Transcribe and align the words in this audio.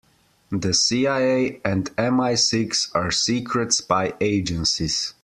The 0.49 0.73
CIA 0.73 1.61
and 1.63 1.91
MI-Six 1.95 2.89
are 2.95 3.11
secret 3.11 3.71
spy 3.71 4.13
agencies. 4.19 5.13